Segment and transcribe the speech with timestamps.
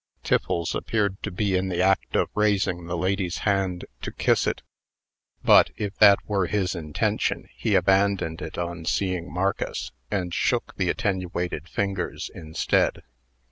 [0.23, 4.63] Tiffles appeared to be in the act of raising the lady's hand to kiss it;
[5.43, 10.89] but, if that were his intention, he abandoned it on seeing Marcus, and shook the
[10.89, 13.03] attenuated fingers instead.